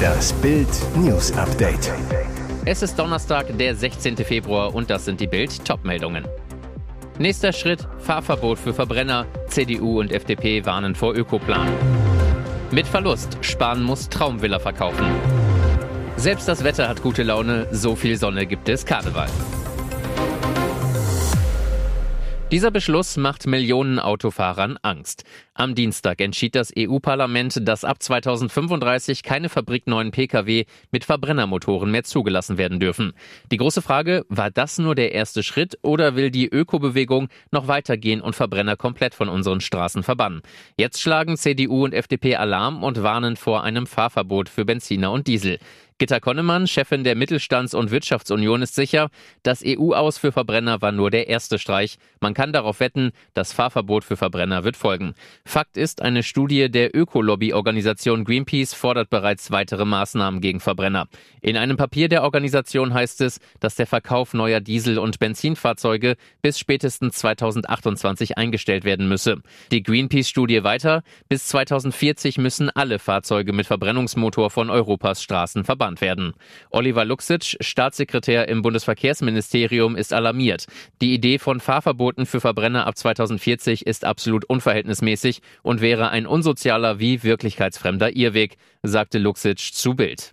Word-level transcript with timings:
Das 0.00 0.32
Bild 0.34 0.68
News 0.96 1.32
Update. 1.32 1.92
Es 2.64 2.82
ist 2.82 2.98
Donnerstag, 2.98 3.56
der 3.58 3.74
16. 3.74 4.16
Februar 4.18 4.74
und 4.74 4.90
das 4.90 5.04
sind 5.04 5.20
die 5.20 5.26
Bild 5.26 5.64
Topmeldungen. 5.64 6.26
Nächster 7.18 7.52
Schritt: 7.52 7.86
Fahrverbot 7.98 8.58
für 8.58 8.72
Verbrenner. 8.72 9.26
CDU 9.48 10.00
und 10.00 10.12
FDP 10.12 10.64
warnen 10.64 10.94
vor 10.94 11.14
Ökoplan. 11.14 11.68
Mit 12.70 12.86
Verlust: 12.86 13.36
Spahn 13.42 13.82
muss 13.82 14.08
Traumvilla 14.08 14.58
verkaufen. 14.58 15.06
Selbst 16.16 16.48
das 16.48 16.64
Wetter 16.64 16.88
hat 16.88 17.02
gute 17.02 17.22
Laune, 17.22 17.66
so 17.72 17.96
viel 17.96 18.16
Sonne 18.16 18.46
gibt 18.46 18.68
es 18.68 18.84
Karneval. 18.84 19.28
Dieser 22.50 22.72
Beschluss 22.72 23.16
macht 23.16 23.46
Millionen 23.46 24.00
Autofahrern 24.00 24.76
Angst. 24.82 25.22
Am 25.54 25.76
Dienstag 25.76 26.20
entschied 26.20 26.56
das 26.56 26.72
EU-Parlament, 26.76 27.60
dass 27.62 27.84
ab 27.84 28.02
2035 28.02 29.22
keine 29.22 29.48
fabrikneuen 29.48 30.10
Pkw 30.10 30.64
mit 30.90 31.04
Verbrennermotoren 31.04 31.92
mehr 31.92 32.02
zugelassen 32.02 32.58
werden 32.58 32.80
dürfen. 32.80 33.12
Die 33.52 33.56
große 33.56 33.82
Frage, 33.82 34.24
war 34.28 34.50
das 34.50 34.78
nur 34.78 34.96
der 34.96 35.12
erste 35.12 35.44
Schritt 35.44 35.78
oder 35.82 36.16
will 36.16 36.32
die 36.32 36.48
Ökobewegung 36.48 37.28
noch 37.52 37.68
weitergehen 37.68 38.20
und 38.20 38.34
Verbrenner 38.34 38.74
komplett 38.74 39.14
von 39.14 39.28
unseren 39.28 39.60
Straßen 39.60 40.02
verbannen? 40.02 40.42
Jetzt 40.76 41.00
schlagen 41.00 41.36
CDU 41.36 41.84
und 41.84 41.94
FDP 41.94 42.34
Alarm 42.34 42.82
und 42.82 43.00
warnen 43.00 43.36
vor 43.36 43.62
einem 43.62 43.86
Fahrverbot 43.86 44.48
für 44.48 44.64
Benziner 44.64 45.12
und 45.12 45.28
Diesel. 45.28 45.60
Gitta 46.00 46.18
Konnemann, 46.18 46.66
Chefin 46.66 47.04
der 47.04 47.14
Mittelstands- 47.14 47.74
und 47.74 47.90
Wirtschaftsunion, 47.90 48.62
ist 48.62 48.74
sicher, 48.74 49.10
das 49.42 49.62
EU-Aus 49.62 50.16
für 50.16 50.32
Verbrenner 50.32 50.80
war 50.80 50.92
nur 50.92 51.10
der 51.10 51.28
erste 51.28 51.58
Streich. 51.58 51.98
Man 52.20 52.32
kann 52.32 52.54
darauf 52.54 52.80
wetten, 52.80 53.12
das 53.34 53.52
Fahrverbot 53.52 54.02
für 54.02 54.16
Verbrenner 54.16 54.64
wird 54.64 54.78
folgen. 54.78 55.12
Fakt 55.44 55.76
ist, 55.76 56.00
eine 56.00 56.22
Studie 56.22 56.70
der 56.70 56.96
Ökolobby-Organisation 56.96 58.24
Greenpeace 58.24 58.72
fordert 58.72 59.10
bereits 59.10 59.50
weitere 59.50 59.84
Maßnahmen 59.84 60.40
gegen 60.40 60.60
Verbrenner. 60.60 61.06
In 61.42 61.58
einem 61.58 61.76
Papier 61.76 62.08
der 62.08 62.22
Organisation 62.22 62.94
heißt 62.94 63.20
es, 63.20 63.38
dass 63.60 63.74
der 63.74 63.86
Verkauf 63.86 64.32
neuer 64.32 64.60
Diesel- 64.60 64.98
und 64.98 65.18
Benzinfahrzeuge 65.18 66.16
bis 66.40 66.58
spätestens 66.58 67.16
2028 67.16 68.38
eingestellt 68.38 68.84
werden 68.84 69.06
müsse. 69.06 69.42
Die 69.70 69.82
Greenpeace-Studie 69.82 70.64
weiter, 70.64 71.02
bis 71.28 71.48
2040 71.48 72.38
müssen 72.38 72.70
alle 72.70 72.98
Fahrzeuge 72.98 73.52
mit 73.52 73.66
Verbrennungsmotor 73.66 74.48
von 74.48 74.70
Europas 74.70 75.22
Straßen 75.22 75.64
verbannt 75.64 75.89
geplant 75.90 76.00
werden. 76.00 76.34
Oliver 76.70 77.04
Luxic, 77.04 77.56
Staatssekretär 77.60 78.48
im 78.48 78.62
Bundesverkehrsministerium, 78.62 79.96
ist 79.96 80.12
alarmiert. 80.12 80.66
Die 81.00 81.14
Idee 81.14 81.38
von 81.38 81.60
Fahrverboten 81.60 82.26
für 82.26 82.40
Verbrenner 82.40 82.86
ab 82.86 82.96
2040 82.96 83.86
ist 83.86 84.04
absolut 84.04 84.44
unverhältnismäßig 84.44 85.40
und 85.62 85.80
wäre 85.80 86.10
ein 86.10 86.26
unsozialer 86.26 86.98
wie 86.98 87.22
wirklichkeitsfremder 87.22 88.16
Irrweg, 88.16 88.56
sagte 88.82 89.18
Luxic 89.18 89.58
zu 89.58 89.94
Bild. 89.94 90.32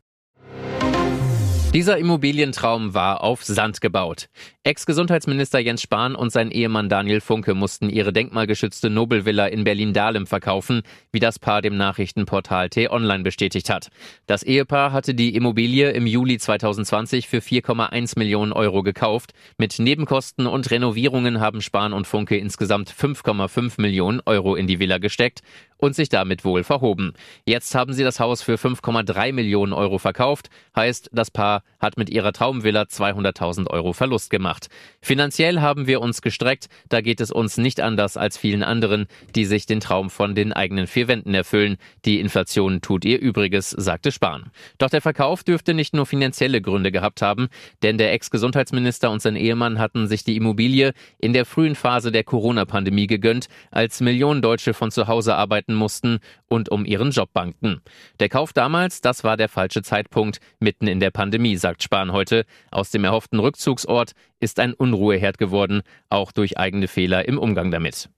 Dieser 1.73 1.97
Immobilientraum 1.97 2.93
war 2.93 3.21
auf 3.21 3.43
Sand 3.43 3.81
gebaut. 3.81 4.29
Ex-Gesundheitsminister 4.63 5.59
Jens 5.59 5.81
Spahn 5.81 6.15
und 6.15 6.31
sein 6.31 6.49
Ehemann 6.49 6.89
Daniel 6.89 7.21
Funke 7.21 7.53
mussten 7.53 7.89
ihre 7.89 8.13
denkmalgeschützte 8.13 8.89
Nobelvilla 8.89 9.47
in 9.47 9.65
Berlin-Dahlem 9.65 10.27
verkaufen, 10.27 10.81
wie 11.11 11.19
das 11.19 11.39
Paar 11.39 11.61
dem 11.61 11.77
Nachrichtenportal 11.77 12.69
T-Online 12.69 13.23
bestätigt 13.23 13.69
hat. 13.69 13.89
Das 14.25 14.43
Ehepaar 14.43 14.93
hatte 14.93 15.13
die 15.13 15.35
Immobilie 15.35 15.91
im 15.91 16.07
Juli 16.07 16.37
2020 16.37 17.27
für 17.27 17.39
4,1 17.39 18.17
Millionen 18.17 18.53
Euro 18.53 18.81
gekauft. 18.81 19.33
Mit 19.57 19.77
Nebenkosten 19.77 20.47
und 20.47 20.71
Renovierungen 20.71 21.41
haben 21.41 21.61
Spahn 21.61 21.93
und 21.93 22.07
Funke 22.07 22.37
insgesamt 22.37 22.89
5,5 22.91 23.79
Millionen 23.81 24.21
Euro 24.25 24.55
in 24.55 24.67
die 24.67 24.79
Villa 24.79 24.97
gesteckt 24.99 25.41
und 25.77 25.95
sich 25.95 26.09
damit 26.09 26.43
wohl 26.43 26.63
verhoben. 26.63 27.13
Jetzt 27.45 27.75
haben 27.75 27.93
sie 27.93 28.03
das 28.03 28.19
Haus 28.19 28.41
für 28.41 28.55
5,3 28.55 29.33
Millionen 29.33 29.73
Euro 29.73 29.97
verkauft, 29.97 30.49
heißt, 30.75 31.09
das 31.13 31.31
Paar 31.31 31.63
hat 31.79 31.97
mit 31.97 32.09
ihrer 32.09 32.33
Traumvilla 32.33 32.83
200.000 32.83 33.69
Euro 33.69 33.93
Verlust 33.93 34.29
gemacht. 34.29 34.67
Finanziell 35.01 35.61
haben 35.61 35.87
wir 35.87 36.01
uns 36.01 36.21
gestreckt, 36.21 36.67
da 36.89 37.01
geht 37.01 37.21
es 37.21 37.31
uns 37.31 37.57
nicht 37.57 37.81
anders 37.81 38.17
als 38.17 38.37
vielen 38.37 38.63
anderen, 38.63 39.07
die 39.35 39.45
sich 39.45 39.65
den 39.65 39.79
Traum 39.79 40.09
von 40.09 40.35
den 40.35 40.53
eigenen 40.53 40.87
vier 40.87 41.07
Wänden 41.07 41.33
erfüllen. 41.33 41.77
Die 42.05 42.19
Inflation 42.19 42.81
tut 42.81 43.05
ihr 43.05 43.19
Übriges, 43.19 43.69
sagte 43.69 44.11
Spahn. 44.11 44.51
Doch 44.77 44.89
der 44.89 45.01
Verkauf 45.01 45.43
dürfte 45.43 45.73
nicht 45.73 45.93
nur 45.93 46.05
finanzielle 46.05 46.61
Gründe 46.61 46.91
gehabt 46.91 47.21
haben, 47.21 47.47
denn 47.83 47.97
der 47.97 48.13
Ex-Gesundheitsminister 48.13 49.11
und 49.11 49.21
sein 49.21 49.35
Ehemann 49.35 49.79
hatten 49.79 50.07
sich 50.07 50.23
die 50.23 50.35
Immobilie 50.35 50.93
in 51.19 51.33
der 51.33 51.45
frühen 51.45 51.75
Phase 51.75 52.11
der 52.11 52.23
Corona-Pandemie 52.23 53.07
gegönnt, 53.07 53.47
als 53.71 54.01
Millionen 54.01 54.41
Deutsche 54.41 54.73
von 54.73 54.91
zu 54.91 55.07
Hause 55.07 55.35
arbeiten 55.35 55.66
mussten 55.73 56.19
und 56.47 56.69
um 56.69 56.85
ihren 56.85 57.11
Job 57.11 57.31
bangten. 57.33 57.81
Der 58.19 58.29
Kauf 58.29 58.53
damals, 58.53 59.01
das 59.01 59.23
war 59.23 59.37
der 59.37 59.49
falsche 59.49 59.81
Zeitpunkt, 59.81 60.39
mitten 60.59 60.87
in 60.87 60.99
der 60.99 61.11
Pandemie, 61.11 61.57
sagt 61.57 61.83
Spahn 61.83 62.11
heute. 62.11 62.45
Aus 62.71 62.91
dem 62.91 63.03
erhofften 63.03 63.39
Rückzugsort 63.39 64.13
ist 64.39 64.59
ein 64.59 64.73
Unruheherd 64.73 65.37
geworden, 65.37 65.81
auch 66.09 66.31
durch 66.31 66.57
eigene 66.57 66.87
Fehler 66.87 67.27
im 67.27 67.37
Umgang 67.37 67.71
damit. 67.71 68.09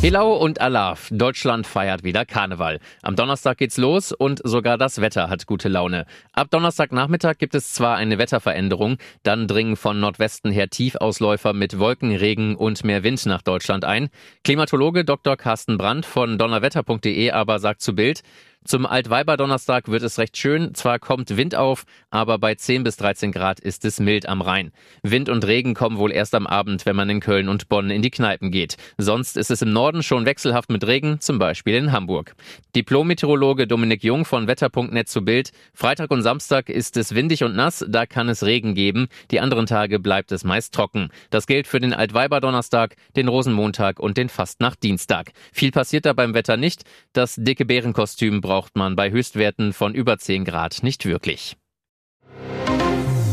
Helau 0.00 0.36
und 0.36 0.60
Alaf. 0.60 1.08
Deutschland 1.10 1.66
feiert 1.66 2.04
wieder 2.04 2.24
Karneval. 2.24 2.78
Am 3.02 3.16
Donnerstag 3.16 3.58
geht's 3.58 3.78
los 3.78 4.12
und 4.12 4.40
sogar 4.44 4.78
das 4.78 5.00
Wetter 5.00 5.28
hat 5.28 5.46
gute 5.46 5.68
Laune. 5.68 6.06
Ab 6.32 6.52
Donnerstagnachmittag 6.52 7.38
gibt 7.38 7.56
es 7.56 7.72
zwar 7.72 7.96
eine 7.96 8.16
Wetterveränderung, 8.16 8.98
dann 9.24 9.48
dringen 9.48 9.74
von 9.74 9.98
Nordwesten 9.98 10.52
her 10.52 10.70
Tiefausläufer 10.70 11.52
mit 11.52 11.80
Wolken, 11.80 12.14
Regen 12.14 12.54
und 12.54 12.84
mehr 12.84 13.02
Wind 13.02 13.26
nach 13.26 13.42
Deutschland 13.42 13.84
ein. 13.84 14.08
Klimatologe 14.44 15.04
Dr. 15.04 15.36
Carsten 15.36 15.78
Brandt 15.78 16.06
von 16.06 16.38
donnerwetter.de 16.38 17.32
aber 17.32 17.58
sagt 17.58 17.82
zu 17.82 17.96
Bild, 17.96 18.22
zum 18.64 18.84
Altweiberdonnerstag 18.84 19.88
wird 19.88 20.02
es 20.02 20.18
recht 20.18 20.36
schön. 20.36 20.74
Zwar 20.74 20.98
kommt 20.98 21.36
Wind 21.38 21.54
auf, 21.54 21.84
aber 22.10 22.38
bei 22.38 22.54
10 22.54 22.84
bis 22.84 22.96
13 22.96 23.32
Grad 23.32 23.60
ist 23.60 23.84
es 23.86 23.98
mild 23.98 24.28
am 24.28 24.42
Rhein. 24.42 24.72
Wind 25.02 25.30
und 25.30 25.46
Regen 25.46 25.72
kommen 25.72 25.96
wohl 25.96 26.12
erst 26.12 26.34
am 26.34 26.46
Abend, 26.46 26.84
wenn 26.84 26.94
man 26.94 27.08
in 27.08 27.20
Köln 27.20 27.48
und 27.48 27.70
Bonn 27.70 27.88
in 27.88 28.02
die 28.02 28.10
Kneipen 28.10 28.50
geht. 28.50 28.76
Sonst 28.98 29.38
ist 29.38 29.50
es 29.50 29.62
im 29.62 29.72
Norden 29.72 30.02
schon 30.02 30.26
wechselhaft 30.26 30.68
mit 30.70 30.86
Regen, 30.86 31.18
zum 31.20 31.38
Beispiel 31.38 31.76
in 31.76 31.92
Hamburg. 31.92 32.34
Diplom-Meteorologe 32.76 33.66
Dominik 33.66 34.04
Jung 34.04 34.26
von 34.26 34.48
Wetter.net 34.48 35.08
zu 35.08 35.22
Bild. 35.24 35.50
Freitag 35.72 36.10
und 36.10 36.20
Samstag 36.20 36.68
ist 36.68 36.98
es 36.98 37.14
windig 37.14 37.44
und 37.44 37.56
nass, 37.56 37.82
da 37.88 38.04
kann 38.04 38.28
es 38.28 38.44
Regen 38.44 38.74
geben. 38.74 39.08
Die 39.30 39.40
anderen 39.40 39.64
Tage 39.64 39.98
bleibt 39.98 40.30
es 40.30 40.44
meist 40.44 40.74
trocken. 40.74 41.08
Das 41.30 41.46
gilt 41.46 41.66
für 41.68 41.80
den 41.80 41.94
Altweiberdonnerstag, 41.94 42.96
den 43.16 43.28
Rosenmontag 43.28 43.98
und 43.98 44.18
den 44.18 44.28
Fastnachtdienstag. 44.28 45.32
Viel 45.52 45.70
passiert 45.70 46.04
da 46.04 46.12
beim 46.12 46.34
Wetter 46.34 46.58
nicht. 46.58 46.82
Das 47.14 47.36
dicke 47.36 47.64
Bärenkostüm 47.64 48.42
braucht 48.42 48.57
man 48.74 48.96
bei 48.96 49.10
Höchstwerten 49.10 49.72
von 49.72 49.94
über 49.94 50.18
10 50.18 50.44
Grad 50.44 50.82
nicht 50.82 51.04
wirklich. 51.06 51.56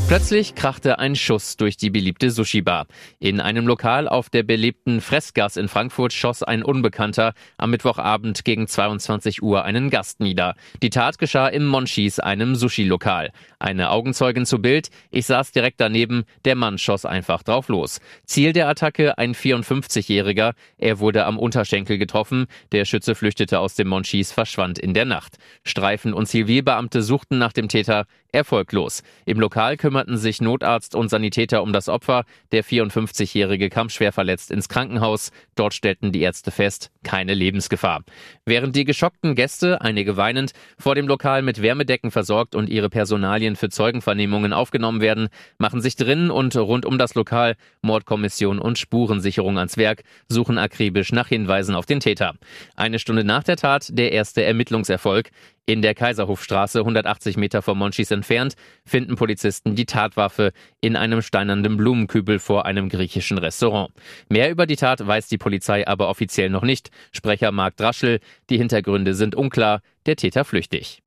Plötzlich 0.07 0.53
krachte 0.53 0.99
ein 0.99 1.16
Schuss 1.16 1.57
durch 1.57 1.77
die 1.77 1.89
beliebte 1.89 2.29
Sushi-Bar. 2.29 2.85
In 3.17 3.39
einem 3.39 3.66
Lokal 3.66 4.07
auf 4.07 4.29
der 4.29 4.43
belebten 4.43 5.01
Fressgas 5.01 5.57
in 5.57 5.67
Frankfurt 5.67 6.13
schoss 6.13 6.43
ein 6.43 6.61
Unbekannter 6.61 7.33
am 7.57 7.71
Mittwochabend 7.71 8.45
gegen 8.45 8.67
22 8.67 9.41
Uhr 9.41 9.66
einen 9.66 9.89
Gast 9.89 10.19
nieder. 10.19 10.53
Die 10.83 10.91
Tat 10.91 11.17
geschah 11.17 11.47
im 11.47 11.66
Monchis, 11.66 12.19
einem 12.19 12.53
Sushi-Lokal. 12.53 13.31
Eine 13.57 13.89
Augenzeugin 13.89 14.45
zu 14.45 14.59
Bild, 14.59 14.89
ich 15.09 15.25
saß 15.25 15.51
direkt 15.51 15.81
daneben, 15.81 16.25
der 16.45 16.53
Mann 16.53 16.77
schoss 16.77 17.05
einfach 17.05 17.41
drauf 17.41 17.67
los. 17.67 17.99
Ziel 18.25 18.53
der 18.53 18.67
Attacke 18.69 19.17
ein 19.17 19.33
54-Jähriger. 19.33 20.53
Er 20.77 20.99
wurde 20.99 21.25
am 21.25 21.39
Unterschenkel 21.39 21.97
getroffen. 21.97 22.45
Der 22.72 22.85
Schütze 22.85 23.16
flüchtete 23.16 23.59
aus 23.59 23.73
dem 23.73 23.87
Monchis, 23.87 24.31
verschwand 24.31 24.77
in 24.77 24.93
der 24.93 25.05
Nacht. 25.05 25.37
Streifen- 25.63 26.13
und 26.13 26.27
Zivilbeamte 26.27 27.01
suchten 27.01 27.39
nach 27.39 27.53
dem 27.53 27.69
Täter 27.69 28.05
erfolglos. 28.31 29.01
Im 29.25 29.39
Lokal 29.39 29.77
kümmerten 29.95 30.17
sich 30.17 30.41
Notarzt 30.41 30.94
und 30.94 31.07
Sanitäter 31.07 31.63
um 31.63 31.72
das 31.72 31.88
Opfer. 31.88 32.25
Der 32.51 32.66
54-Jährige 32.66 33.69
kam 33.69 33.88
schwer 33.88 34.11
verletzt 34.11 34.51
ins 34.51 34.67
Krankenhaus. 34.67 35.31
Dort 35.56 35.73
stellten 35.73 36.11
die 36.11 36.19
Ärzte 36.19 36.51
fest, 36.51 36.91
keine 37.06 37.33
Lebensgefahr. 37.33 38.03
Während 38.45 38.75
die 38.75 38.84
geschockten 38.84 39.35
Gäste, 39.35 39.79
einige 39.79 40.17
weinend, 40.17 40.52
vor 40.78 40.96
dem 40.96 41.08
Lokal 41.08 41.43
mit 41.43 41.61
Wärmedecken 41.61 42.11
versorgt 42.11 42.55
und 42.55 42.69
ihre 42.69 42.90
Personalien 42.90 43.55
für 43.55 43.69
Zeugenvernehmungen 43.69 44.52
aufgenommen 44.52 44.99
werden, 44.99 45.29
machen 45.59 45.79
sich 45.79 45.96
drinnen 45.96 46.29
und 46.29 46.53
rund 46.58 46.85
um 46.85 46.97
das 46.97 47.16
Lokal 47.16 47.55
Mordkommission 47.81 48.59
und 48.59 48.78
Spurensicherung 48.78 49.58
ans 49.58 49.78
Werk, 49.78 50.03
suchen 50.28 50.58
akribisch 50.58 51.14
nach 51.14 51.29
Hinweisen 51.29 51.73
auf 51.73 51.85
den 51.85 52.02
Täter. 52.02 52.34
Eine 52.75 52.99
Stunde 52.99 53.23
nach 53.23 53.46
der 53.46 53.55
Tat 53.55 53.97
der 53.97 54.11
erste 54.11 54.43
Ermittlungserfolg. 54.43 55.29
In 55.67 55.82
der 55.82 55.96
Kaiserhofstraße, 55.96 56.79
180 56.79 57.38
Meter 57.38 57.64
vom 57.64 57.79
Monchis 57.79 58.12
entfernt, 58.12 58.56
finden 58.85 59.16
Polizisten 59.16 59.73
die 59.73 59.88
Tatwaffe 59.88 60.52
in 60.79 60.96
einem 60.96 61.23
steinernen 61.23 61.76
Blumenkübel 61.76 62.38
vor 62.38 62.67
einem 62.67 62.88
griechischen 62.88 63.40
Restaurant. 63.40 63.91
Mehr 64.29 64.52
über 64.52 64.67
die 64.67 64.76
Tat 64.76 65.06
weiß 65.06 65.28
die 65.28 65.40
Polizei 65.40 65.88
aber 65.88 66.09
offiziell 66.09 66.52
noch 66.52 66.62
nicht. 66.62 66.91
Sprecher 67.12 67.52
Marc 67.52 67.78
Draschel, 67.78 68.20
die 68.52 68.58
Hintergründe 68.58 69.16
sind 69.16 69.34
unklar, 69.34 69.82
der 70.06 70.16
Täter 70.17 70.46
flüchtig. 70.46 71.02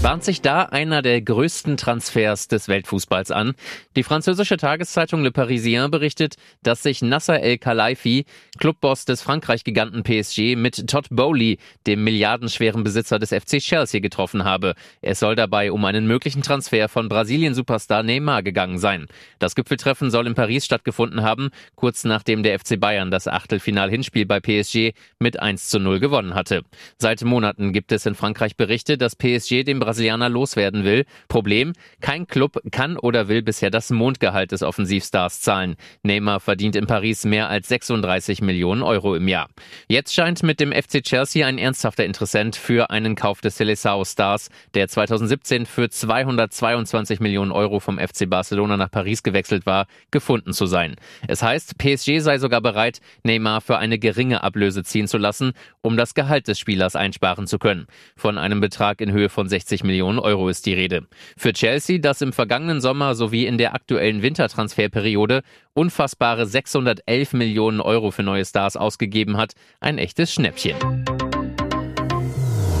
Bahnt 0.00 0.22
sich 0.22 0.40
da 0.40 0.62
einer 0.62 1.02
der 1.02 1.20
größten 1.20 1.76
Transfers 1.76 2.46
des 2.46 2.68
Weltfußballs 2.68 3.32
an? 3.32 3.54
Die 3.96 4.04
französische 4.04 4.56
Tageszeitung 4.56 5.24
Le 5.24 5.32
Parisien 5.32 5.90
berichtet, 5.90 6.36
dass 6.62 6.84
sich 6.84 7.02
Nasser 7.02 7.42
El 7.42 7.58
Khelaifi, 7.58 8.24
Clubboss 8.58 9.06
des 9.06 9.22
Frankreich-Giganten 9.22 10.04
PSG, 10.04 10.54
mit 10.54 10.86
Todd 10.86 11.08
Bowley, 11.10 11.58
dem 11.88 12.04
milliardenschweren 12.04 12.84
Besitzer 12.84 13.18
des 13.18 13.30
FC 13.30 13.58
Chelsea, 13.58 14.00
getroffen 14.00 14.44
habe. 14.44 14.76
Es 15.02 15.18
soll 15.18 15.34
dabei 15.34 15.72
um 15.72 15.84
einen 15.84 16.06
möglichen 16.06 16.42
Transfer 16.42 16.88
von 16.88 17.08
Brasilien-Superstar 17.08 18.04
Neymar 18.04 18.44
gegangen 18.44 18.78
sein. 18.78 19.08
Das 19.40 19.56
Gipfeltreffen 19.56 20.12
soll 20.12 20.28
in 20.28 20.36
Paris 20.36 20.64
stattgefunden 20.64 21.22
haben, 21.22 21.50
kurz 21.74 22.04
nachdem 22.04 22.44
der 22.44 22.56
FC 22.60 22.78
Bayern 22.78 23.10
das 23.10 23.26
Achtelfinal-Hinspiel 23.26 24.26
bei 24.26 24.38
PSG 24.38 24.92
mit 25.18 25.40
1 25.40 25.68
zu 25.68 25.80
0 25.80 25.98
gewonnen 25.98 26.36
hatte. 26.36 26.62
Seit 26.98 27.24
Monaten 27.24 27.72
gibt 27.72 27.90
es 27.90 28.06
in 28.06 28.14
Frankreich 28.14 28.56
Berichte, 28.56 28.96
dass 28.96 29.16
PSG 29.16 29.64
dem 29.64 29.87
Brasilianer 29.88 30.28
loswerden 30.28 30.84
will. 30.84 31.06
Problem, 31.28 31.72
kein 32.02 32.26
Club 32.26 32.60
kann 32.70 32.98
oder 32.98 33.28
will 33.28 33.40
bisher 33.40 33.70
das 33.70 33.88
Mondgehalt 33.88 34.52
des 34.52 34.62
Offensivstars 34.62 35.40
zahlen. 35.40 35.76
Neymar 36.02 36.40
verdient 36.40 36.76
in 36.76 36.86
Paris 36.86 37.24
mehr 37.24 37.48
als 37.48 37.68
36 37.68 38.42
Millionen 38.42 38.82
Euro 38.82 39.14
im 39.14 39.28
Jahr. 39.28 39.48
Jetzt 39.88 40.12
scheint 40.12 40.42
mit 40.42 40.60
dem 40.60 40.72
FC 40.72 41.02
Chelsea 41.02 41.46
ein 41.46 41.56
ernsthafter 41.56 42.04
Interessent 42.04 42.54
für 42.54 42.90
einen 42.90 43.14
Kauf 43.14 43.40
des 43.40 43.56
Seleção-Stars, 43.56 44.50
der 44.74 44.88
2017 44.88 45.64
für 45.64 45.88
222 45.88 47.20
Millionen 47.20 47.50
Euro 47.50 47.80
vom 47.80 47.98
FC 47.98 48.28
Barcelona 48.28 48.76
nach 48.76 48.90
Paris 48.90 49.22
gewechselt 49.22 49.64
war, 49.64 49.86
gefunden 50.10 50.52
zu 50.52 50.66
sein. 50.66 50.96
Es 51.28 51.42
heißt, 51.42 51.78
PSG 51.78 52.18
sei 52.18 52.36
sogar 52.36 52.60
bereit, 52.60 53.00
Neymar 53.22 53.62
für 53.62 53.78
eine 53.78 53.98
geringe 53.98 54.42
Ablöse 54.42 54.84
ziehen 54.84 55.08
zu 55.08 55.16
lassen, 55.16 55.52
um 55.80 55.96
das 55.96 56.12
Gehalt 56.12 56.46
des 56.46 56.58
Spielers 56.58 56.94
einsparen 56.94 57.46
zu 57.46 57.58
können. 57.58 57.86
Von 58.16 58.36
einem 58.36 58.60
Betrag 58.60 59.00
in 59.00 59.12
Höhe 59.12 59.30
von 59.30 59.48
60 59.48 59.77
Millionen 59.84 60.18
Euro 60.18 60.48
ist 60.48 60.66
die 60.66 60.74
Rede. 60.74 61.06
Für 61.36 61.52
Chelsea, 61.52 61.98
das 61.98 62.20
im 62.20 62.32
vergangenen 62.32 62.80
Sommer 62.80 63.14
sowie 63.14 63.46
in 63.46 63.58
der 63.58 63.74
aktuellen 63.74 64.22
Wintertransferperiode 64.22 65.42
unfassbare 65.74 66.46
611 66.46 67.32
Millionen 67.32 67.80
Euro 67.80 68.10
für 68.10 68.22
neue 68.22 68.44
Stars 68.44 68.76
ausgegeben 68.76 69.36
hat, 69.36 69.52
ein 69.80 69.98
echtes 69.98 70.32
Schnäppchen. 70.32 70.76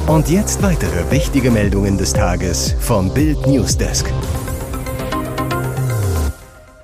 Und 0.06 0.30
jetzt 0.30 0.62
weitere 0.62 1.10
wichtige 1.10 1.50
Meldungen 1.50 1.98
des 1.98 2.14
Tages 2.14 2.74
vom 2.80 3.12
Bild 3.12 3.46
Newsdesk. 3.46 4.10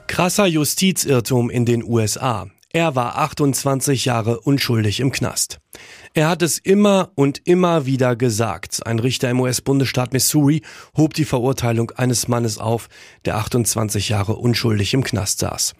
Krasser 0.06 0.46
Justizirrtum 0.46 1.50
in 1.50 1.64
den 1.64 1.82
USA. 1.82 2.46
Er 2.72 2.94
war 2.94 3.18
28 3.18 4.04
Jahre 4.04 4.40
unschuldig 4.40 5.00
im 5.00 5.10
Knast. 5.10 5.58
Er 6.16 6.28
hat 6.28 6.42
es 6.42 6.58
immer 6.58 7.10
und 7.16 7.42
immer 7.44 7.86
wieder 7.86 8.14
gesagt. 8.14 8.86
Ein 8.86 9.00
Richter 9.00 9.30
im 9.30 9.40
US-Bundesstaat 9.40 10.12
Missouri 10.12 10.62
hob 10.96 11.12
die 11.14 11.24
Verurteilung 11.24 11.90
eines 11.96 12.28
Mannes 12.28 12.58
auf, 12.58 12.88
der 13.24 13.36
28 13.36 14.10
Jahre 14.10 14.36
unschuldig 14.36 14.94
im 14.94 15.02
Knast 15.02 15.40
saß. 15.40 15.74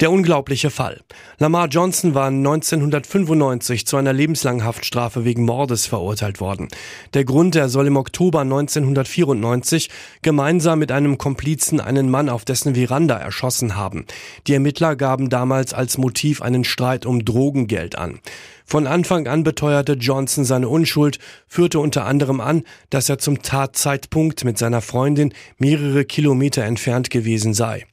Der 0.00 0.10
unglaubliche 0.10 0.68
Fall. 0.68 1.00
Lamar 1.38 1.68
Johnson 1.68 2.14
war 2.14 2.26
1995 2.26 3.86
zu 3.86 3.96
einer 3.96 4.12
lebenslangen 4.12 4.62
Haftstrafe 4.62 5.24
wegen 5.24 5.46
Mordes 5.46 5.86
verurteilt 5.86 6.38
worden. 6.38 6.68
Der 7.14 7.24
Grund, 7.24 7.56
er 7.56 7.70
soll 7.70 7.86
im 7.86 7.96
Oktober 7.96 8.40
1994 8.40 9.88
gemeinsam 10.20 10.80
mit 10.80 10.92
einem 10.92 11.16
Komplizen 11.16 11.80
einen 11.80 12.10
Mann 12.10 12.28
auf 12.28 12.44
dessen 12.44 12.74
Veranda 12.74 13.16
erschossen 13.16 13.74
haben. 13.74 14.04
Die 14.46 14.52
Ermittler 14.52 14.96
gaben 14.96 15.30
damals 15.30 15.72
als 15.72 15.96
Motiv 15.96 16.42
einen 16.42 16.64
Streit 16.64 17.06
um 17.06 17.24
Drogengeld 17.24 17.96
an. 17.96 18.20
Von 18.70 18.86
Anfang 18.86 19.26
an 19.28 19.44
beteuerte 19.44 19.94
Johnson 19.94 20.44
seine 20.44 20.68
Unschuld, 20.68 21.18
führte 21.46 21.80
unter 21.80 22.04
anderem 22.04 22.42
an, 22.42 22.64
dass 22.90 23.08
er 23.08 23.16
zum 23.16 23.42
Tatzeitpunkt 23.42 24.44
mit 24.44 24.58
seiner 24.58 24.82
Freundin 24.82 25.32
mehrere 25.56 26.04
Kilometer 26.04 26.64
entfernt 26.64 27.08
gewesen 27.08 27.54
sei. 27.54 27.86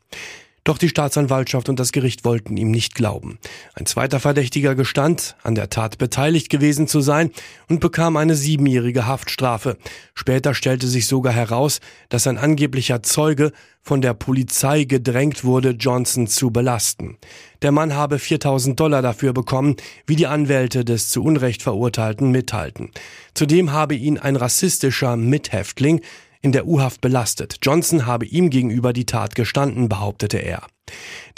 Doch 0.66 0.80
die 0.80 0.90
Staatsanwaltschaft 0.90 1.70
und 1.70 1.80
das 1.80 1.92
Gericht 1.92 2.26
wollten 2.26 2.58
ihm 2.58 2.72
nicht 2.72 2.96
glauben. 2.96 3.38
Ein 3.76 3.86
zweiter 3.86 4.20
Verdächtiger 4.20 4.74
gestand, 4.74 5.36
an 5.44 5.54
der 5.54 5.70
Tat 5.70 6.00
beteiligt 6.00 6.50
gewesen 6.50 6.88
zu 6.88 7.02
sein 7.02 7.30
und 7.70 7.82
bekam 7.82 8.18
eine 8.18 8.36
siebenjährige 8.36 9.06
Haftstrafe. 9.06 9.78
Später 10.16 10.56
stellte 10.56 10.88
sich 10.88 11.06
sogar 11.06 11.34
heraus, 11.34 11.82
dass 12.10 12.26
ein 12.26 12.40
angeblicher 12.40 13.04
Zeuge 13.04 13.52
von 13.84 14.02
der 14.02 14.16
Polizei 14.16 14.86
gedrängt 14.86 15.44
wurde, 15.44 15.70
Johnson 15.70 16.26
zu 16.26 16.50
belasten. 16.50 17.20
Der 17.62 17.72
Mann 17.72 17.94
habe 17.94 18.18
4000 18.18 18.80
Dollar 18.80 19.04
dafür 19.04 19.34
bekommen, 19.34 19.76
wie 20.08 20.16
die 20.16 20.26
Anwälte 20.26 20.84
des 20.84 21.10
zu 21.10 21.24
Unrecht 21.24 21.62
Verurteilten 21.62 22.32
mithalten. 22.32 22.90
Zudem 23.36 23.72
habe 23.72 23.94
ihn 23.94 24.18
ein 24.18 24.36
rassistischer 24.36 25.16
Mithäftling 25.16 26.02
in 26.46 26.52
der 26.52 26.68
U-Haft 26.68 27.02
belastet. 27.02 27.58
Johnson 27.64 28.06
habe 28.06 28.28
ihm 28.28 28.52
gegenüber 28.52 28.94
die 28.94 29.08
Tat 29.08 29.34
gestanden, 29.34 29.90
behauptete 29.90 30.38
er. 30.38 30.68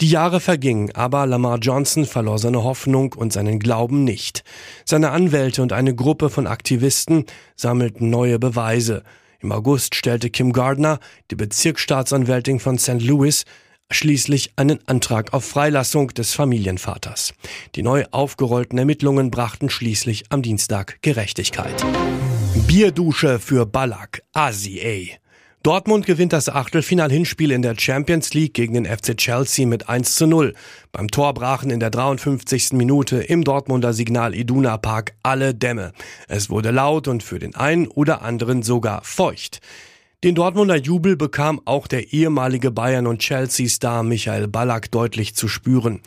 Die 0.02 0.10
Jahre 0.10 0.38
vergingen, 0.38 0.94
aber 0.94 1.24
Lamar 1.26 1.58
Johnson 1.60 2.04
verlor 2.04 2.38
seine 2.38 2.62
Hoffnung 2.62 3.14
und 3.14 3.32
seinen 3.32 3.58
Glauben 3.58 4.04
nicht. 4.04 4.44
Seine 4.84 5.10
Anwälte 5.10 5.62
und 5.62 5.72
eine 5.72 5.94
Gruppe 5.94 6.28
von 6.28 6.46
Aktivisten 6.46 7.24
sammelten 7.56 8.10
neue 8.10 8.38
Beweise. 8.38 9.02
Im 9.40 9.50
August 9.50 9.94
stellte 9.94 10.28
Kim 10.28 10.52
Gardner, 10.52 10.98
die 11.30 11.36
Bezirksstaatsanwältin 11.36 12.60
von 12.60 12.78
St. 12.78 13.00
Louis, 13.00 13.46
schließlich 13.90 14.52
einen 14.56 14.86
Antrag 14.86 15.32
auf 15.32 15.46
Freilassung 15.46 16.08
des 16.08 16.34
Familienvaters. 16.34 17.32
Die 17.76 17.82
neu 17.82 18.04
aufgerollten 18.10 18.76
Ermittlungen 18.76 19.30
brachten 19.30 19.70
schließlich 19.70 20.24
am 20.28 20.42
Dienstag 20.42 20.98
Gerechtigkeit. 21.00 21.82
Bierdusche 22.68 23.38
für 23.38 23.64
Ballack, 23.64 24.22
Asi, 24.34 24.78
ey. 24.80 25.12
Dortmund 25.62 26.04
gewinnt 26.04 26.34
das 26.34 26.50
Achtelfinal-Hinspiel 26.50 27.50
in 27.50 27.62
der 27.62 27.74
Champions 27.78 28.34
League 28.34 28.52
gegen 28.52 28.74
den 28.74 28.84
FC 28.84 29.16
Chelsea 29.16 29.66
mit 29.66 29.88
1 29.88 30.16
zu 30.16 30.26
0. 30.26 30.52
Beim 30.92 31.08
Tor 31.08 31.32
brachen 31.32 31.70
in 31.70 31.80
der 31.80 31.88
53. 31.88 32.74
Minute 32.74 33.22
im 33.22 33.42
Dortmunder 33.42 33.94
Signal 33.94 34.34
Iduna 34.34 34.76
Park 34.76 35.14
alle 35.22 35.54
Dämme. 35.54 35.92
Es 36.28 36.50
wurde 36.50 36.70
laut 36.70 37.08
und 37.08 37.22
für 37.22 37.38
den 37.38 37.54
einen 37.54 37.88
oder 37.88 38.20
anderen 38.20 38.62
sogar 38.62 39.02
feucht. 39.02 39.62
Den 40.22 40.34
Dortmunder 40.34 40.76
Jubel 40.76 41.16
bekam 41.16 41.62
auch 41.64 41.86
der 41.86 42.12
ehemalige 42.12 42.70
Bayern- 42.70 43.06
und 43.06 43.20
Chelsea-Star 43.20 44.02
Michael 44.02 44.46
Ballack 44.46 44.90
deutlich 44.90 45.34
zu 45.34 45.48
spüren. 45.48 46.02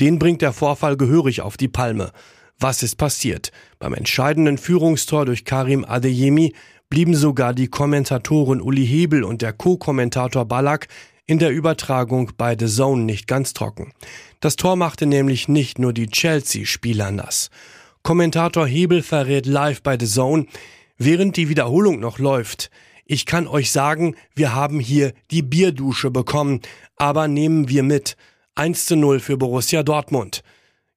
Den 0.00 0.18
bringt 0.18 0.40
der 0.40 0.54
Vorfall 0.54 0.96
gehörig 0.96 1.42
auf 1.42 1.58
die 1.58 1.68
Palme. 1.68 2.12
Was 2.58 2.82
ist 2.82 2.96
passiert? 2.96 3.52
Beim 3.78 3.92
entscheidenden 3.92 4.56
Führungstor 4.56 5.26
durch 5.26 5.44
Karim 5.44 5.84
Adeyemi 5.84 6.54
blieben 6.88 7.14
sogar 7.14 7.52
die 7.52 7.68
Kommentatoren 7.68 8.62
Uli 8.62 8.86
Hebel 8.86 9.24
und 9.24 9.42
der 9.42 9.52
Co-Kommentator 9.52 10.46
Ballack 10.46 10.88
in 11.26 11.38
der 11.38 11.50
Übertragung 11.50 12.32
bei 12.38 12.56
The 12.58 12.66
Zone 12.66 13.02
nicht 13.02 13.26
ganz 13.26 13.52
trocken. 13.52 13.92
Das 14.40 14.56
Tor 14.56 14.76
machte 14.76 15.04
nämlich 15.04 15.48
nicht 15.48 15.78
nur 15.78 15.92
die 15.92 16.06
Chelsea-Spieler 16.06 17.10
nass. 17.10 17.50
Kommentator 18.02 18.66
Hebel 18.66 19.02
verrät 19.02 19.44
live 19.44 19.82
bei 19.82 19.98
The 19.98 20.06
Zone, 20.06 20.46
während 20.96 21.36
die 21.36 21.50
Wiederholung 21.50 22.00
noch 22.00 22.18
läuft. 22.18 22.70
Ich 23.04 23.26
kann 23.26 23.46
euch 23.46 23.70
sagen, 23.70 24.16
wir 24.34 24.54
haben 24.54 24.80
hier 24.80 25.12
die 25.30 25.42
Bierdusche 25.42 26.10
bekommen, 26.10 26.60
aber 26.96 27.28
nehmen 27.28 27.68
wir 27.68 27.82
mit. 27.82 28.16
1 28.54 28.86
zu 28.86 28.96
0 28.96 29.20
für 29.20 29.36
Borussia 29.36 29.82
Dortmund. 29.82 30.42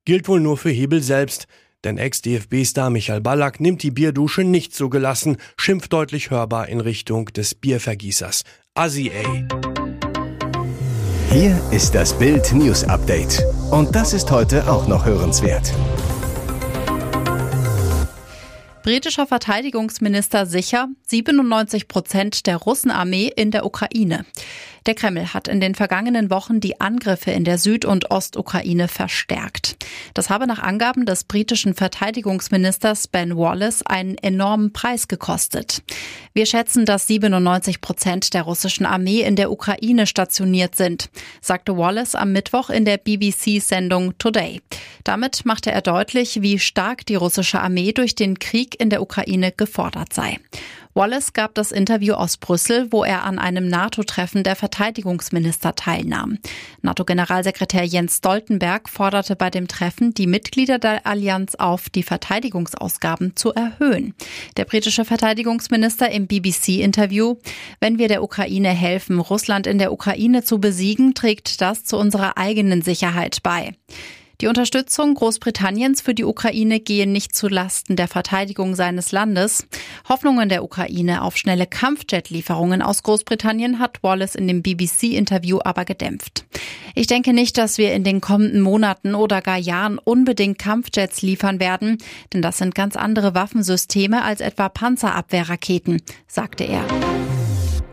Gilt 0.05 0.27
wohl 0.27 0.39
nur 0.39 0.57
für 0.57 0.69
Hebel 0.69 1.01
selbst, 1.01 1.47
denn 1.83 1.97
Ex-DFB-Star 1.97 2.89
Michael 2.89 3.21
Ballack 3.21 3.59
nimmt 3.59 3.83
die 3.83 3.91
Bierdusche 3.91 4.43
nicht 4.43 4.75
so 4.75 4.89
gelassen, 4.89 5.37
schimpft 5.57 5.93
deutlich 5.93 6.29
hörbar 6.29 6.67
in 6.67 6.81
Richtung 6.81 7.25
des 7.25 7.55
Biervergießers. 7.55 8.43
Assi 8.73 9.11
ey. 9.13 9.45
Hier 11.31 11.61
ist 11.71 11.93
das 11.93 12.17
Bild 12.17 12.51
News 12.53 12.83
Update. 12.85 13.43
Und 13.71 13.95
das 13.95 14.13
ist 14.13 14.31
heute 14.31 14.69
auch 14.69 14.87
noch 14.87 15.05
hörenswert. 15.05 15.73
Britischer 18.81 19.27
Verteidigungsminister 19.27 20.47
sicher, 20.47 20.87
97 21.05 21.87
Prozent 21.87 22.47
der 22.47 22.57
Russenarmee 22.57 23.31
in 23.35 23.51
der 23.51 23.65
Ukraine. 23.65 24.25
Der 24.85 24.95
Kreml 24.95 25.33
hat 25.33 25.47
in 25.47 25.59
den 25.59 25.75
vergangenen 25.75 26.29
Wochen 26.29 26.59
die 26.59 26.79
Angriffe 26.79 27.31
in 27.31 27.43
der 27.43 27.57
Süd- 27.57 27.85
und 27.85 28.11
Ostukraine 28.11 28.87
verstärkt. 28.87 29.77
Das 30.13 30.29
habe 30.29 30.47
nach 30.47 30.59
Angaben 30.59 31.05
des 31.05 31.23
britischen 31.23 31.73
Verteidigungsministers 31.73 33.07
Ben 33.07 33.37
Wallace 33.37 33.83
einen 33.83 34.17
enormen 34.17 34.73
Preis 34.73 35.07
gekostet. 35.07 35.83
Wir 36.33 36.45
schätzen, 36.45 36.85
dass 36.85 37.07
97 37.07 37.81
Prozent 37.81 38.33
der 38.33 38.43
russischen 38.43 38.85
Armee 38.85 39.21
in 39.21 39.35
der 39.35 39.51
Ukraine 39.51 40.07
stationiert 40.07 40.75
sind, 40.75 41.09
sagte 41.41 41.77
Wallace 41.77 42.15
am 42.15 42.31
Mittwoch 42.31 42.69
in 42.69 42.85
der 42.85 42.97
BBC-Sendung 42.97 44.17
Today. 44.17 44.61
Damit 45.03 45.45
machte 45.45 45.71
er 45.71 45.81
deutlich, 45.81 46.41
wie 46.41 46.59
stark 46.59 47.05
die 47.05 47.15
russische 47.15 47.59
Armee 47.59 47.91
durch 47.91 48.15
den 48.15 48.39
Krieg 48.39 48.79
in 48.79 48.89
der 48.89 49.01
Ukraine 49.01 49.51
gefordert 49.51 50.13
sei. 50.13 50.39
Wallace 50.99 51.31
gab 51.31 51.55
das 51.55 51.71
Interview 51.71 52.15
aus 52.15 52.35
Brüssel, 52.35 52.91
wo 52.91 53.05
er 53.05 53.23
an 53.23 53.39
einem 53.39 53.69
NATO-Treffen 53.69 54.43
der 54.43 54.57
Verteidigungsminister 54.57 55.73
teilnahm. 55.73 56.39
NATO-Generalsekretär 56.81 57.85
Jens 57.85 58.17
Stoltenberg 58.17 58.89
forderte 58.89 59.37
bei 59.37 59.49
dem 59.49 59.69
Treffen 59.69 60.13
die 60.13 60.27
Mitglieder 60.27 60.77
der 60.77 61.07
Allianz 61.07 61.55
auf, 61.55 61.89
die 61.89 62.03
Verteidigungsausgaben 62.03 63.37
zu 63.37 63.53
erhöhen. 63.53 64.13
Der 64.57 64.65
britische 64.65 65.05
Verteidigungsminister 65.05 66.11
im 66.11 66.27
BBC-Interview, 66.27 67.37
wenn 67.79 67.97
wir 67.97 68.09
der 68.09 68.21
Ukraine 68.21 68.67
helfen, 68.67 69.21
Russland 69.21 69.67
in 69.67 69.77
der 69.77 69.93
Ukraine 69.93 70.43
zu 70.43 70.59
besiegen, 70.59 71.13
trägt 71.13 71.61
das 71.61 71.85
zu 71.85 71.95
unserer 71.95 72.37
eigenen 72.37 72.81
Sicherheit 72.81 73.41
bei. 73.41 73.73
Die 74.41 74.47
Unterstützung 74.47 75.15
Großbritanniens 75.15 75.99
für 75.99 76.13
die 76.13 76.23
Ukraine 76.23 76.79
gehe 76.79 77.05
nicht 77.05 77.35
zu 77.35 77.49
Lasten 77.49 77.97
der 77.97 78.07
Verteidigung 78.07 78.73
seines 78.73 79.11
Landes. 79.11 79.67
Hoffnungen 80.07 80.47
der 80.47 80.63
Ukraine 80.63 81.23
auf 81.23 81.35
schnelle 81.35 81.67
Kampfjet-Lieferungen 81.67 82.81
aus 82.81 83.03
Großbritannien 83.03 83.79
hat 83.79 84.01
Wallace 84.01 84.35
in 84.35 84.47
dem 84.47 84.61
BBC-Interview 84.63 85.59
aber 85.61 85.83
gedämpft. 85.83 86.45
Ich 86.95 87.07
denke 87.07 87.33
nicht, 87.33 87.57
dass 87.57 87.77
wir 87.77 87.91
in 87.93 88.05
den 88.05 88.21
kommenden 88.21 88.61
Monaten 88.61 89.13
oder 89.13 89.41
gar 89.41 89.57
Jahren 89.57 89.97
unbedingt 89.97 90.57
Kampfjets 90.57 91.21
liefern 91.21 91.59
werden, 91.59 91.97
denn 92.31 92.41
das 92.41 92.59
sind 92.59 92.73
ganz 92.73 92.95
andere 92.95 93.35
Waffensysteme 93.35 94.23
als 94.23 94.39
etwa 94.39 94.69
Panzerabwehrraketen, 94.69 96.01
sagte 96.27 96.63
er. 96.63 96.85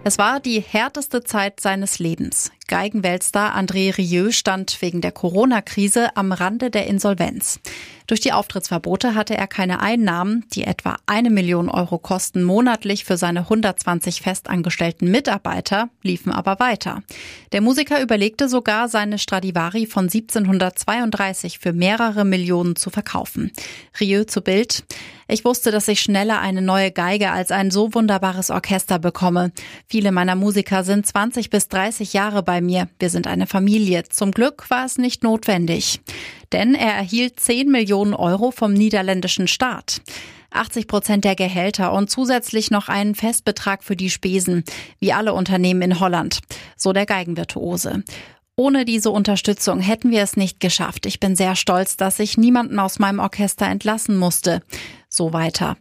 Es 0.05 0.19
war 0.19 0.39
die 0.39 0.61
härteste 0.61 1.25
Zeit 1.25 1.59
seines 1.59 1.99
Lebens. 1.99 2.53
Geigenweltstar 2.69 3.57
André 3.57 3.97
Rieu 3.97 4.31
stand 4.33 4.81
wegen 4.83 5.01
der 5.01 5.13
Corona-Krise 5.13 6.17
am 6.17 6.33
Rande 6.33 6.71
der 6.71 6.87
Insolvenz. 6.87 7.61
Durch 8.07 8.21
die 8.21 8.33
Auftrittsverbote 8.33 9.17
hatte 9.17 9.37
er 9.37 9.49
keine 9.49 9.81
Einnahmen, 9.81 10.45
die 10.53 10.63
etwa 10.63 10.97
eine 11.07 11.29
Million 11.29 11.69
Euro 11.69 11.99
kosten 11.99 12.45
monatlich 12.45 13.05
für 13.05 13.17
seine 13.17 13.41
120 13.41 14.23
festangestellten 14.23 15.11
Mitarbeiter, 15.11 15.89
liefen 16.03 16.31
aber 16.31 16.61
weiter. 16.61 17.03
Der 17.51 17.61
Musiker 17.61 18.01
überlegte 18.01 18.49
sogar, 18.49 18.89
seine 18.89 19.19
Stradivari 19.19 19.87
von 19.87 20.05
1732 20.05 21.59
für 21.59 21.73
mehrere 21.73 22.25
Millionen 22.25 22.77
zu 22.77 22.91
verkaufen. 22.91 23.51
Rieu 23.99 24.23
zu 24.25 24.41
Bild. 24.41 24.85
Ich 25.29 25.45
wusste, 25.45 25.73
dass 25.73 25.89
ich 25.89 26.01
schneller 26.01 26.41
eine 26.41 26.63
neue 26.63 26.93
Geige 26.93 27.33
als 27.33 27.51
ein 27.51 27.73
so 27.73 27.93
wunderbares 27.93 28.51
Orchester 28.51 29.01
bekomme. 29.01 29.51
Viele 29.89 30.13
meiner 30.13 30.37
Musiker 30.37 30.85
sind 30.85 31.05
20 31.05 31.51
bis 31.51 31.67
30 31.67 32.13
Jahre 32.13 32.45
bei 32.57 32.63
mir. 32.63 32.89
Wir 32.99 33.11
sind 33.11 33.27
eine 33.27 33.47
Familie. 33.47 34.05
Zum 34.09 34.31
Glück 34.31 34.71
war 34.71 34.87
es 34.87 34.97
nicht 34.97 35.23
notwendig. 35.23 36.01
Denn 36.53 36.75
er 36.75 36.95
erhielt 36.95 37.39
10 37.39 37.71
Millionen 37.71 38.15
Euro 38.15 38.51
vom 38.51 38.73
niederländischen 38.73 39.47
Staat. 39.47 40.01
80 40.53 40.89
Prozent 40.89 41.25
der 41.27 41.37
Gehälter 41.37 41.93
und 41.93 42.09
zusätzlich 42.09 42.71
noch 42.71 42.89
einen 42.89 43.15
Festbetrag 43.15 43.85
für 43.85 43.95
die 43.95 44.09
Spesen, 44.09 44.65
wie 45.01 45.13
alle 45.13 45.35
Unternehmen 45.35 45.83
in 45.83 46.01
Holland, 46.01 46.41
so 46.79 46.95
der 46.95 47.05
Geigenvirtuose. 47.05 48.03
Ohne 48.57 48.87
diese 48.87 49.11
Unterstützung 49.11 49.81
hätten 49.81 50.11
wir 50.11 50.23
es 50.23 50.39
nicht 50.39 50.59
geschafft. 50.59 51.05
Ich 51.05 51.21
bin 51.21 51.37
sehr 51.37 51.57
stolz, 51.57 51.99
dass 51.99 52.19
ich 52.21 52.39
niemanden 52.39 52.79
aus 52.79 52.99
meinem 52.99 53.19
Orchester 53.19 53.67
entlassen 53.67 54.17
musste. 54.17 54.63
So 55.11 55.35
weiter. 55.35 55.77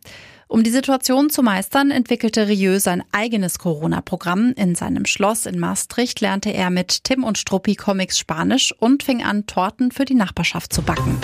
Um 0.56 0.64
die 0.64 0.72
Situation 0.72 1.30
zu 1.30 1.44
meistern, 1.44 1.92
entwickelte 1.92 2.48
Rieu 2.48 2.80
sein 2.80 3.04
eigenes 3.12 3.60
Corona-Programm. 3.60 4.54
In 4.56 4.74
seinem 4.74 5.06
Schloss 5.06 5.48
in 5.48 5.60
Maastricht 5.60 6.22
lernte 6.22 6.54
er 6.54 6.70
mit 6.70 7.04
Tim 7.04 7.26
und 7.26 7.38
Struppi 7.38 7.76
Comics 7.76 8.18
Spanisch 8.18 8.74
und 8.80 9.04
fing 9.04 9.22
an, 9.22 9.48
Torten 9.48 9.92
für 9.92 10.06
die 10.06 10.16
Nachbarschaft 10.16 10.72
zu 10.72 10.82
backen. 10.82 11.20